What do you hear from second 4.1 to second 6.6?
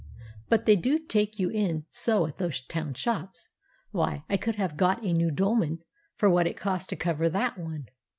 I could have got a new dolman for what it